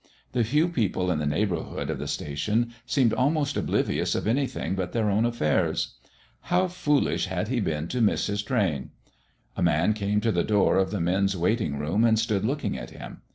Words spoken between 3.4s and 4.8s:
oblivious of anything